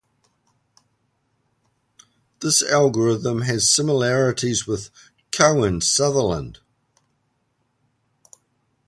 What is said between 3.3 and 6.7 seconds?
has similarities with Cohen-Sutherland.